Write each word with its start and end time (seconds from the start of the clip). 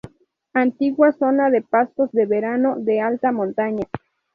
Antigua 0.55 1.11
zona 1.11 1.51
de 1.51 1.61
pastos 1.61 2.11
de 2.11 2.25
verano 2.25 2.73
de 2.79 3.01
alta 3.01 3.31
montaña. 3.31 3.83